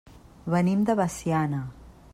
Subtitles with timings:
[0.53, 1.61] Venim de Veciana.